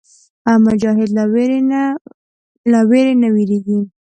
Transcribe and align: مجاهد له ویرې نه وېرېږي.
مجاهد 0.65 1.09
له 2.73 2.81
ویرې 2.91 3.13
نه 3.21 3.27
وېرېږي. 3.33 3.79